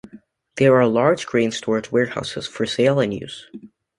[0.55, 3.47] There are large grain storage warehouses for sale and use.